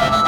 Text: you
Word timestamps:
you 0.00 0.27